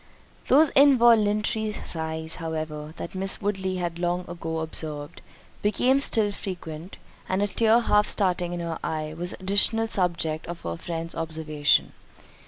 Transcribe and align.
Those 0.47 0.71
involuntary 0.71 1.73
sighs, 1.73 2.37
however, 2.37 2.91
that 2.97 3.13
Miss 3.13 3.39
Woodley 3.39 3.75
had 3.75 3.99
long 3.99 4.25
ago 4.27 4.57
observed, 4.61 5.21
became 5.61 5.99
still 5.99 6.23
more 6.23 6.31
frequent; 6.31 6.97
and 7.29 7.43
a 7.43 7.47
tear 7.47 7.81
half 7.81 8.09
starting 8.09 8.51
in 8.51 8.61
her 8.61 8.79
eye 8.83 9.13
was 9.15 9.33
an 9.33 9.41
additional 9.43 9.87
subject 9.87 10.47
of 10.47 10.61
her 10.61 10.75
friend's 10.75 11.13
observation. 11.13 11.91